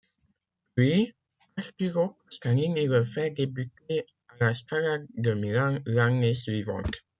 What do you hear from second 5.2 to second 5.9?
Milan